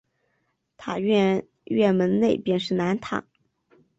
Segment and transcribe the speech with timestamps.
[0.77, 3.23] 塔院院门内便是南塔。